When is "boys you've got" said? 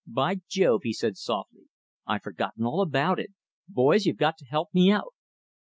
3.67-4.35